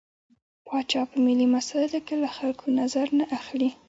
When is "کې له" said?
2.05-2.29